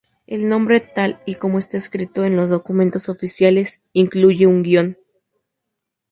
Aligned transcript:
El 0.25 0.49
nombre 0.49 0.79
tal 0.79 1.21
y 1.27 1.35
como 1.35 1.59
está 1.59 1.77
escrito 1.77 2.25
en 2.25 2.35
los 2.35 2.49
documentos 2.49 3.07
oficiales 3.07 3.81
incluye 3.93 4.47
un 4.47 4.63
guion. 4.63 4.97